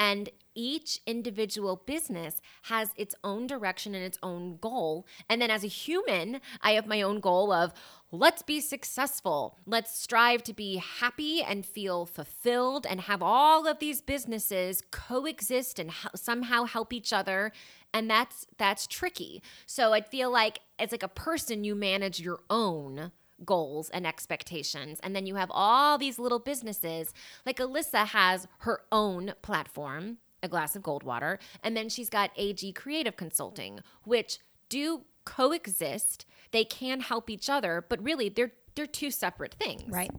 And 0.00 0.30
each 0.54 0.98
individual 1.06 1.76
business 1.76 2.40
has 2.62 2.90
its 2.96 3.14
own 3.22 3.46
direction 3.46 3.94
and 3.94 4.02
its 4.02 4.18
own 4.22 4.56
goal. 4.56 5.06
And 5.28 5.42
then 5.42 5.50
as 5.50 5.62
a 5.62 5.68
human, 5.68 6.40
I 6.62 6.72
have 6.72 6.86
my 6.86 7.02
own 7.02 7.20
goal 7.20 7.52
of 7.52 7.74
let's 8.10 8.40
be 8.40 8.60
successful. 8.60 9.58
Let's 9.66 9.94
strive 9.94 10.42
to 10.44 10.54
be 10.54 10.78
happy 10.78 11.42
and 11.42 11.66
feel 11.66 12.06
fulfilled 12.06 12.86
and 12.88 13.02
have 13.02 13.22
all 13.22 13.66
of 13.66 13.78
these 13.78 14.00
businesses 14.00 14.82
coexist 14.90 15.78
and 15.78 15.92
somehow 16.14 16.64
help 16.64 16.94
each 16.94 17.12
other. 17.12 17.52
And 17.92 18.10
that's 18.10 18.46
that's 18.56 18.86
tricky. 18.86 19.42
So 19.66 19.92
I 19.92 20.00
feel 20.00 20.32
like 20.32 20.60
as 20.78 20.92
like 20.92 21.02
a 21.02 21.08
person 21.08 21.62
you 21.62 21.74
manage 21.74 22.20
your 22.20 22.40
own 22.48 23.12
goals 23.44 23.90
and 23.90 24.06
expectations. 24.06 25.00
And 25.02 25.14
then 25.14 25.26
you 25.26 25.36
have 25.36 25.50
all 25.52 25.98
these 25.98 26.18
little 26.18 26.38
businesses. 26.38 27.12
Like 27.46 27.58
Alyssa 27.58 28.06
has 28.08 28.46
her 28.58 28.82
own 28.92 29.34
platform, 29.42 30.18
A 30.42 30.48
Glass 30.48 30.76
of 30.76 30.82
Goldwater, 30.82 31.38
and 31.62 31.76
then 31.76 31.88
she's 31.88 32.10
got 32.10 32.30
AG 32.36 32.72
Creative 32.72 33.16
Consulting, 33.16 33.80
which 34.04 34.38
do 34.68 35.02
coexist. 35.24 36.26
They 36.52 36.64
can 36.64 37.00
help 37.00 37.30
each 37.30 37.48
other, 37.48 37.84
but 37.88 38.02
really 38.02 38.28
they're 38.28 38.52
they're 38.76 38.86
two 38.86 39.10
separate 39.10 39.54
things. 39.54 39.82
Right. 39.88 40.10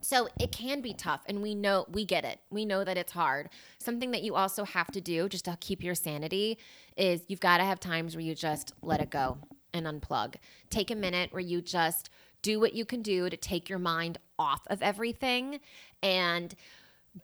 So 0.00 0.28
it 0.40 0.52
can 0.52 0.80
be 0.80 0.94
tough, 0.94 1.22
and 1.26 1.42
we 1.42 1.54
know 1.54 1.86
we 1.90 2.04
get 2.04 2.24
it. 2.24 2.40
We 2.50 2.64
know 2.64 2.84
that 2.84 2.96
it's 2.96 3.12
hard. 3.12 3.50
Something 3.78 4.10
that 4.12 4.22
you 4.22 4.36
also 4.36 4.64
have 4.64 4.90
to 4.92 5.00
do 5.00 5.28
just 5.28 5.44
to 5.46 5.56
keep 5.60 5.82
your 5.82 5.94
sanity 5.94 6.58
is 6.96 7.22
you've 7.28 7.40
got 7.40 7.58
to 7.58 7.64
have 7.64 7.80
times 7.80 8.14
where 8.14 8.24
you 8.24 8.34
just 8.34 8.72
let 8.82 9.00
it 9.00 9.10
go 9.10 9.38
and 9.74 9.86
unplug. 9.86 10.36
Take 10.70 10.90
a 10.90 10.94
minute 10.94 11.32
where 11.32 11.42
you 11.42 11.60
just 11.60 12.10
do 12.42 12.60
what 12.60 12.74
you 12.74 12.84
can 12.84 13.02
do 13.02 13.28
to 13.28 13.36
take 13.36 13.68
your 13.68 13.78
mind 13.78 14.18
off 14.38 14.62
of 14.68 14.82
everything 14.82 15.60
and 16.02 16.54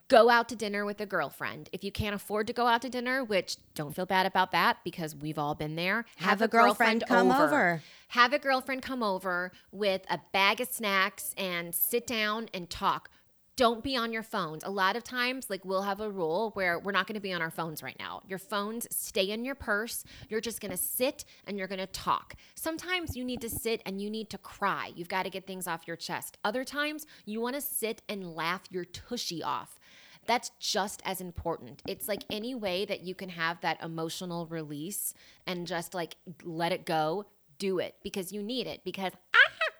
go 0.08 0.28
out 0.28 0.48
to 0.48 0.56
dinner 0.56 0.84
with 0.84 1.00
a 1.00 1.06
girlfriend. 1.06 1.68
If 1.72 1.84
you 1.84 1.92
can't 1.92 2.14
afford 2.14 2.46
to 2.48 2.52
go 2.52 2.66
out 2.66 2.82
to 2.82 2.88
dinner, 2.88 3.22
which 3.22 3.56
don't 3.74 3.94
feel 3.94 4.06
bad 4.06 4.26
about 4.26 4.52
that 4.52 4.78
because 4.84 5.14
we've 5.14 5.38
all 5.38 5.54
been 5.54 5.76
there, 5.76 6.04
have, 6.16 6.40
have 6.40 6.42
a, 6.42 6.48
girlfriend, 6.48 7.00
girlfriend 7.00 7.30
come 7.30 7.30
over. 7.30 7.44
over. 7.44 7.82
Have 8.08 8.32
a 8.32 8.38
girlfriend 8.38 8.82
come 8.82 9.02
over 9.02 9.52
with 9.72 10.02
a 10.10 10.20
bag 10.32 10.60
of 10.60 10.68
snacks 10.68 11.34
and 11.36 11.74
sit 11.74 12.06
down 12.06 12.48
and 12.52 12.68
talk 12.68 13.10
don't 13.56 13.84
be 13.84 13.96
on 13.96 14.12
your 14.12 14.22
phones. 14.22 14.64
A 14.64 14.70
lot 14.70 14.96
of 14.96 15.04
times, 15.04 15.48
like 15.48 15.64
we'll 15.64 15.82
have 15.82 16.00
a 16.00 16.10
rule 16.10 16.50
where 16.54 16.78
we're 16.78 16.92
not 16.92 17.06
going 17.06 17.14
to 17.14 17.20
be 17.20 17.32
on 17.32 17.40
our 17.40 17.50
phones 17.50 17.82
right 17.82 17.96
now. 17.98 18.20
Your 18.26 18.38
phones 18.38 18.86
stay 18.90 19.30
in 19.30 19.44
your 19.44 19.54
purse. 19.54 20.04
You're 20.28 20.40
just 20.40 20.60
going 20.60 20.72
to 20.72 20.76
sit 20.76 21.24
and 21.46 21.56
you're 21.56 21.68
going 21.68 21.78
to 21.78 21.86
talk. 21.86 22.34
Sometimes 22.54 23.16
you 23.16 23.24
need 23.24 23.40
to 23.42 23.48
sit 23.48 23.80
and 23.86 24.00
you 24.00 24.10
need 24.10 24.28
to 24.30 24.38
cry. 24.38 24.92
You've 24.96 25.08
got 25.08 25.22
to 25.22 25.30
get 25.30 25.46
things 25.46 25.68
off 25.68 25.86
your 25.86 25.96
chest. 25.96 26.38
Other 26.44 26.64
times, 26.64 27.06
you 27.24 27.40
want 27.40 27.54
to 27.54 27.60
sit 27.60 28.02
and 28.08 28.34
laugh 28.34 28.62
your 28.70 28.84
tushy 28.84 29.42
off. 29.42 29.78
That's 30.26 30.50
just 30.58 31.02
as 31.04 31.20
important. 31.20 31.82
It's 31.86 32.08
like 32.08 32.24
any 32.30 32.54
way 32.54 32.84
that 32.86 33.02
you 33.02 33.14
can 33.14 33.28
have 33.28 33.60
that 33.60 33.82
emotional 33.82 34.46
release 34.46 35.14
and 35.46 35.66
just 35.66 35.94
like 35.94 36.16
let 36.42 36.72
it 36.72 36.86
go, 36.86 37.26
do 37.58 37.78
it 37.78 37.94
because 38.02 38.32
you 38.32 38.42
need 38.42 38.66
it. 38.66 38.82
Because 38.84 39.12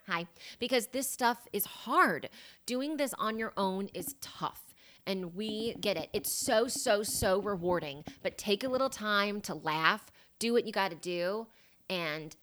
Hi. 0.06 0.26
Because 0.58 0.88
this 0.88 1.08
stuff 1.10 1.46
is 1.52 1.64
hard. 1.64 2.28
Doing 2.66 2.96
this 2.96 3.14
on 3.18 3.38
your 3.38 3.52
own 3.56 3.88
is 3.94 4.14
tough. 4.20 4.74
And 5.06 5.34
we 5.34 5.74
get 5.80 5.96
it. 5.96 6.08
It's 6.12 6.32
so, 6.32 6.66
so, 6.66 7.02
so 7.02 7.40
rewarding. 7.40 8.04
But 8.22 8.38
take 8.38 8.64
a 8.64 8.68
little 8.68 8.88
time 8.88 9.40
to 9.42 9.54
laugh, 9.54 10.10
do 10.38 10.52
what 10.52 10.66
you 10.66 10.72
got 10.72 10.90
to 10.90 10.96
do, 10.96 11.46
and 11.90 12.34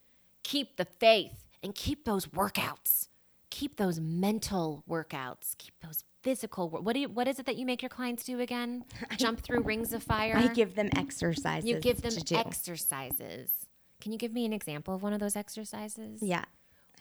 keep 0.43 0.77
the 0.77 0.85
faith 0.85 1.47
and 1.63 1.73
keep 1.73 2.05
those 2.05 2.27
workouts. 2.27 3.07
Keep 3.49 3.77
those 3.77 3.99
mental 3.99 4.83
workouts. 4.87 5.57
Keep 5.57 5.79
those 5.81 6.03
physical 6.21 6.69
what 6.69 6.93
do 6.93 6.99
you 6.99 7.09
what 7.09 7.27
is 7.27 7.39
it 7.39 7.47
that 7.47 7.55
you 7.55 7.65
make 7.65 7.81
your 7.81 7.89
clients 7.89 8.23
do 8.23 8.39
again 8.39 8.85
jump 9.17 9.39
through 9.39 9.61
rings 9.61 9.91
of 9.91 10.03
fire 10.03 10.35
i 10.37 10.47
give 10.47 10.75
them 10.75 10.87
exercises 10.95 11.67
you 11.67 11.79
give 11.79 12.01
them 12.01 12.13
exercises 12.35 13.49
can 13.99 14.11
you 14.11 14.19
give 14.19 14.31
me 14.31 14.45
an 14.45 14.53
example 14.53 14.93
of 14.93 15.01
one 15.01 15.13
of 15.13 15.19
those 15.19 15.35
exercises 15.35 16.21
yeah 16.21 16.45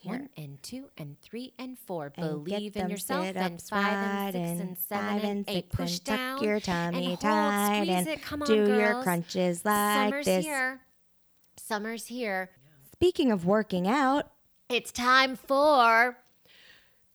here. 0.00 0.12
One 0.12 0.28
and 0.37 0.62
two 0.62 0.88
and 0.97 1.21
three 1.21 1.52
and 1.59 1.78
four. 1.78 2.12
And 2.16 2.45
Believe 2.45 2.76
in 2.76 2.90
yourself. 2.90 3.26
And 3.35 3.61
five 3.61 4.35
and 4.35 4.57
six 4.57 4.61
and 4.61 4.78
seven 4.78 5.30
and, 5.30 5.45
eight. 5.49 5.71
Push 5.71 5.99
and 5.99 6.04
down. 6.04 6.37
Tuck 6.37 6.45
your 6.45 6.61
tummy 6.61 7.07
and 7.07 7.21
tight 7.21 7.88
and 7.88 8.09
it. 8.09 8.23
Come 8.23 8.42
on, 8.42 8.49
do 8.49 8.66
girls. 8.66 8.78
your 8.78 9.02
crunches 9.02 9.64
like 9.64 9.75
this. 9.75 10.11
Summer's 10.11 10.25
this. 10.26 10.45
Here. 10.45 10.80
Summer's 11.57 12.07
here. 12.07 12.50
Speaking 12.92 13.30
of 13.30 13.45
working 13.47 13.87
out, 13.87 14.30
it's 14.69 14.90
time 14.92 15.37
for 15.37 16.16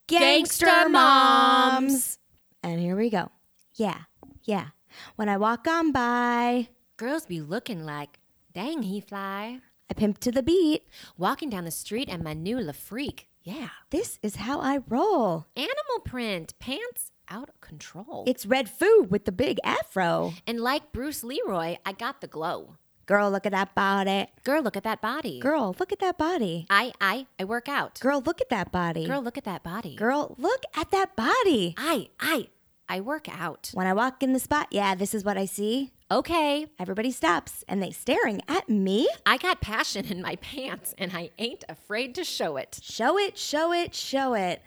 Gangster, 0.07 0.65
Gangster 0.65 0.89
Moms. 0.89 0.91
Moms. 0.91 2.19
And 2.63 2.79
here 2.79 2.95
we 2.95 3.09
go. 3.09 3.31
Yeah, 3.75 4.01
yeah. 4.43 4.67
When 5.15 5.29
I 5.29 5.37
walk 5.37 5.67
on 5.67 5.91
by, 5.91 6.69
girls 6.97 7.25
be 7.25 7.41
looking 7.41 7.85
like, 7.85 8.19
dang, 8.53 8.83
he 8.83 9.01
fly. 9.01 9.59
I 9.89 9.93
pimp 9.93 10.19
to 10.19 10.31
the 10.31 10.43
beat. 10.43 10.87
Walking 11.17 11.49
down 11.49 11.65
the 11.65 11.71
street 11.71 12.09
and 12.09 12.23
my 12.23 12.33
new 12.33 12.59
La 12.59 12.71
Freak. 12.71 13.27
Yeah. 13.43 13.69
This 13.91 14.17
is 14.23 14.37
how 14.37 14.59
I 14.59 14.79
roll. 14.87 15.45
Animal 15.55 15.99
print. 16.03 16.53
Pants 16.59 17.11
out 17.29 17.49
of 17.49 17.61
control. 17.61 18.23
It's 18.27 18.45
red 18.45 18.69
Foo 18.69 19.03
with 19.09 19.25
the 19.25 19.31
big 19.31 19.59
afro. 19.63 20.33
And 20.47 20.59
like 20.59 20.91
Bruce 20.91 21.23
Leroy, 21.23 21.77
I 21.85 21.91
got 21.91 22.21
the 22.21 22.27
glow. 22.27 22.77
Girl, 23.05 23.29
look 23.29 23.45
at 23.45 23.51
that 23.51 23.75
body. 23.75 24.25
Girl, 24.43 24.63
look 24.63 24.75
at 24.75 24.83
that 24.83 24.99
body. 24.99 25.39
Girl, 25.39 25.75
look 25.79 25.91
at 25.91 25.99
that 25.99 26.17
body. 26.17 26.65
I 26.71 26.91
I 26.99 27.27
I 27.39 27.43
work 27.43 27.69
out. 27.69 27.99
Girl, 27.99 28.19
look 28.19 28.41
at 28.41 28.49
that 28.49 28.71
body. 28.71 29.05
Girl, 29.05 29.21
look 29.21 29.37
at 29.37 29.43
that 29.43 29.61
body. 29.61 29.95
Girl, 29.95 30.33
look 30.39 30.63
at 30.75 30.89
that 30.89 31.15
body. 31.15 31.75
I 31.77 32.09
I 32.19 32.47
I 32.89 33.01
work 33.01 33.27
out. 33.29 33.69
When 33.73 33.85
I 33.85 33.93
walk 33.93 34.23
in 34.23 34.33
the 34.33 34.39
spot, 34.39 34.67
yeah, 34.71 34.95
this 34.95 35.13
is 35.13 35.23
what 35.23 35.37
I 35.37 35.45
see. 35.45 35.91
Okay. 36.12 36.67
Everybody 36.77 37.09
stops 37.09 37.63
and 37.67 37.81
they 37.81 37.89
staring 37.89 38.41
at 38.47 38.69
me. 38.69 39.09
I 39.25 39.38
got 39.38 39.59
passion 39.59 40.05
in 40.05 40.21
my 40.21 40.35
pants 40.35 40.93
and 41.00 41.12
I 41.13 41.31
ain't 41.39 41.63
afraid 41.67 42.13
to 42.15 42.24
show 42.24 42.57
it. 42.57 42.79
Show 42.83 43.17
it, 43.17 43.39
show 43.39 43.74
it, 43.74 43.95
show 43.95 44.35
it. 44.35 44.62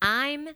I'm 0.00 0.48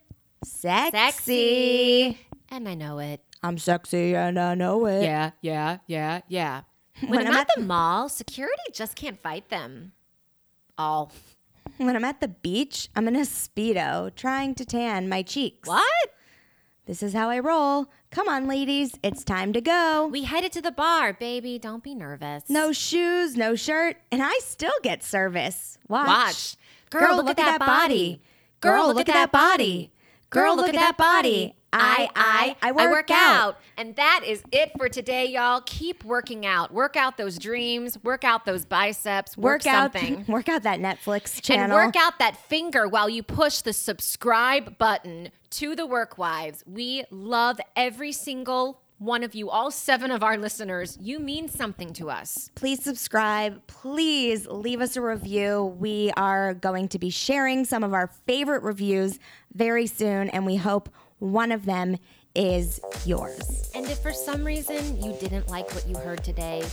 sexy. 0.43 0.97
sexy. 0.97 2.19
And 2.49 2.67
I 2.67 2.75
know 2.75 2.99
it. 2.99 3.21
I'm 3.43 3.59
sexy 3.59 4.15
and 4.15 4.39
I 4.39 4.55
know 4.55 4.87
it. 4.87 5.03
Yeah, 5.03 5.33
yeah, 5.43 5.79
yeah, 5.87 6.21
yeah. 6.29 6.63
When, 7.01 7.11
when 7.11 7.27
I'm, 7.27 7.33
I'm, 7.33 7.41
at, 7.41 7.49
the 7.57 7.63
mall, 7.63 8.09
security 8.09 8.63
just 8.73 8.95
can't 8.95 9.21
fight 9.21 9.49
them. 9.49 9.93
All. 10.79 11.13
When 11.79 11.97
I'm 11.97 12.05
at 12.05 12.21
the 12.21 12.29
beach, 12.29 12.89
I'm 12.95 13.09
in 13.09 13.17
a 13.17 13.23
Speedo 13.23 14.15
trying 14.15 14.55
to 14.55 14.65
tan 14.65 15.09
my 15.09 15.23
cheeks. 15.23 15.69
What? 15.69 16.15
This 16.85 17.01
is 17.01 17.13
how 17.13 17.31
I 17.31 17.39
roll. 17.39 17.87
Come 18.11 18.29
on, 18.29 18.49
ladies, 18.49 18.99
it's 19.05 19.23
time 19.23 19.53
to 19.53 19.61
go. 19.61 20.09
We 20.11 20.25
headed 20.25 20.51
to 20.53 20.61
the 20.61 20.73
bar, 20.73 21.13
baby. 21.13 21.57
Don't 21.57 21.83
be 21.83 21.95
nervous. 21.95 22.43
No 22.49 22.73
shoes, 22.73 23.37
no 23.37 23.55
shirt, 23.55 23.99
and 24.11 24.21
I 24.21 24.37
still 24.41 24.73
get 24.83 25.05
service. 25.05 25.79
Watch. 25.89 26.09
Watch. 26.09 26.57
Girl, 26.91 27.01
Girl 27.03 27.17
look, 27.17 27.27
look, 27.27 27.39
at, 27.39 27.45
that 27.45 27.59
body. 27.61 27.69
body. 27.69 28.23
Girl, 28.61 28.87
look, 28.89 28.97
look 28.97 29.09
at 29.09 29.15
that 29.15 29.31
body. 29.33 29.93
Girl, 30.31 30.57
look, 30.57 30.67
look 30.67 30.75
at 30.75 30.81
that 30.81 30.97
body. 30.97 31.55
I, 31.73 32.09
I, 32.15 32.57
I 32.63 32.73
work, 32.73 32.81
I 32.81 32.91
work 32.91 33.11
out. 33.11 33.45
out. 33.45 33.61
And 33.77 33.97
that 33.97 34.23
is 34.27 34.43
it 34.53 34.73
for 34.77 34.89
today, 34.89 35.27
y'all. 35.27 35.63
Keep 35.65 36.05
working 36.05 36.45
out. 36.45 36.73
Work 36.73 36.97
out 36.97 37.17
those 37.17 37.39
dreams. 37.39 37.99
Work 38.03 38.25
out 38.25 38.45
those 38.45 38.65
biceps. 38.65 39.37
Work, 39.37 39.65
work 39.65 39.67
out, 39.67 39.93
something. 39.93 40.25
Work 40.33 40.49
out 40.49 40.63
that 40.65 40.81
Netflix 40.81 41.41
channel. 41.41 41.65
And 41.65 41.73
work 41.73 41.97
out 41.97 42.19
that 42.19 42.37
finger 42.37 42.89
while 42.89 43.09
you 43.09 43.23
push 43.23 43.63
the 43.63 43.73
subscribe 43.73 44.77
button 44.79 45.31
to 45.51 45.75
the 45.75 45.87
Work 45.87 46.19
Wives. 46.19 46.63
We 46.67 47.05
love 47.11 47.61
every 47.77 48.13
single 48.13 48.83
one 49.03 49.25
of 49.25 49.35
you, 49.35 49.51
all 49.51 49.73
seven 49.73 50.13
of 50.13 50.23
our 50.23 50.39
listeners, 50.39 50.97
you 51.01 51.19
mean 51.19 51.49
something 51.49 51.93
to 51.95 52.09
us. 52.09 52.51
Please 52.55 52.85
subscribe. 52.85 53.61
Please 53.67 54.47
leave 54.47 54.81
us 54.81 54.97
a 54.97 55.01
review. 55.01 55.77
We 55.81 56.13
are 56.17 56.55
going 56.55 56.87
to 56.89 57.01
be 57.01 57.11
sharing 57.11 57.65
some 57.65 57.83
of 57.83 57.93
our 57.95 58.07
favorite 58.07 58.63
reviews 58.63 59.19
very 59.55 59.89
soon, 59.89 60.29
and 60.29 60.47
we 60.47 60.55
hope 60.55 60.89
one 61.23 61.53
of 61.53 61.65
them 61.65 61.97
is 62.35 62.81
yours. 63.07 63.71
And 63.75 63.87
if 63.87 64.01
for 64.01 64.13
some 64.13 64.45
reason 64.45 65.01
you 65.01 65.15
didn't 65.21 65.49
like 65.49 65.73
what 65.73 65.87
you 65.87 65.97
heard 65.97 66.25
today, 66.25 66.65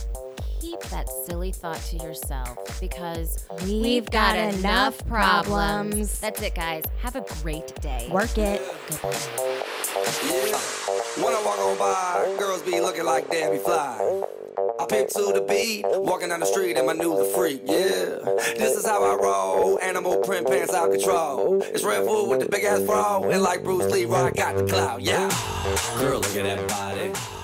keep 0.60 0.80
that 0.84 1.08
silly 1.26 1.52
thought 1.52 1.80
to 1.82 1.96
yourself 1.96 2.80
because 2.80 3.46
We've 3.62 4.10
got 4.10 4.36
enough 4.36 5.06
problems. 5.06 6.18
That's 6.18 6.42
it, 6.42 6.56
guys. 6.56 6.84
Have 7.00 7.14
a 7.14 7.24
great 7.42 7.74
day. 7.80 8.08
Work 8.10 8.36
it. 8.38 8.60
Yeah. 10.24 10.58
When 11.22 11.34
I 11.34 11.42
walk 11.44 11.58
on 11.58 11.78
by, 11.78 12.36
girls 12.38 12.62
be 12.62 12.80
looking 12.80 13.04
like 13.04 13.30
Debbie 13.30 13.58
Fly. 13.58 14.24
I 14.78 14.86
pimp 14.86 15.08
to 15.10 15.32
the 15.32 15.44
beat, 15.48 15.84
walking 15.86 16.28
down 16.28 16.40
the 16.40 16.46
street 16.46 16.76
and 16.76 16.86
my 16.86 16.92
new 16.92 17.16
the 17.16 17.24
freak, 17.36 17.62
yeah. 17.64 18.18
This 18.56 18.76
is 18.76 18.86
how 18.86 19.02
I 19.04 19.14
roll, 19.22 19.78
animal 19.80 20.18
print 20.18 20.46
pants 20.46 20.74
out 20.74 20.90
control. 20.90 21.62
It's 21.62 21.84
Red 21.84 22.04
Bull 22.04 22.28
with 22.28 22.40
the 22.40 22.48
big 22.48 22.64
ass 22.64 22.80
bra, 22.80 23.22
and 23.22 23.42
like 23.42 23.64
Bruce 23.64 23.90
Lee, 23.92 24.04
I 24.06 24.30
got 24.30 24.56
the 24.56 24.66
clout, 24.66 25.00
yeah. 25.00 25.28
Girl, 25.98 26.20
look 26.20 26.36
at 26.36 26.44
that 26.44 26.68
body. 26.68 27.39